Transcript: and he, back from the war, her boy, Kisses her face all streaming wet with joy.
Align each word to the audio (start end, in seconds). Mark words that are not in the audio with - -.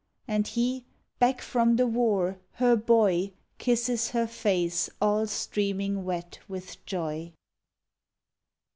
and 0.27 0.47
he, 0.47 0.83
back 1.19 1.41
from 1.43 1.75
the 1.75 1.85
war, 1.85 2.39
her 2.53 2.75
boy, 2.75 3.31
Kisses 3.59 4.09
her 4.09 4.25
face 4.25 4.89
all 4.99 5.27
streaming 5.27 6.03
wet 6.03 6.39
with 6.47 6.83
joy. 6.87 7.31